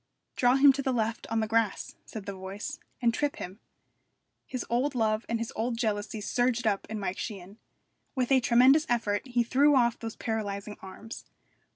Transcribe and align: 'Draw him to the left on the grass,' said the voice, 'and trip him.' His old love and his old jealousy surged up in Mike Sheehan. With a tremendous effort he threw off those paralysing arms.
'Draw 0.35 0.55
him 0.55 0.73
to 0.73 0.81
the 0.81 0.91
left 0.91 1.27
on 1.27 1.41
the 1.41 1.47
grass,' 1.47 1.93
said 2.07 2.25
the 2.25 2.33
voice, 2.33 2.79
'and 3.03 3.13
trip 3.13 3.35
him.' 3.35 3.59
His 4.47 4.65
old 4.67 4.95
love 4.95 5.27
and 5.29 5.37
his 5.37 5.53
old 5.55 5.77
jealousy 5.77 6.21
surged 6.21 6.65
up 6.65 6.87
in 6.89 6.99
Mike 6.99 7.19
Sheehan. 7.19 7.59
With 8.15 8.31
a 8.31 8.39
tremendous 8.39 8.87
effort 8.89 9.21
he 9.27 9.43
threw 9.43 9.75
off 9.75 9.99
those 9.99 10.15
paralysing 10.15 10.77
arms. 10.81 11.25